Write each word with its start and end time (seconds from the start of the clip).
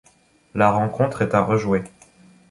La 0.55 0.71
rencontre 0.71 1.21
est 1.21 1.35
à 1.35 1.41
rejouer. 1.43 1.83